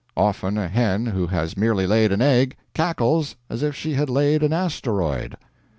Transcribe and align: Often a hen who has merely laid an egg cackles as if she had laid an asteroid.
Often 0.17 0.57
a 0.57 0.67
hen 0.67 1.05
who 1.05 1.27
has 1.27 1.55
merely 1.55 1.85
laid 1.85 2.11
an 2.11 2.23
egg 2.23 2.55
cackles 2.73 3.35
as 3.51 3.61
if 3.61 3.75
she 3.75 3.93
had 3.93 4.09
laid 4.09 4.41
an 4.41 4.51
asteroid. 4.51 5.35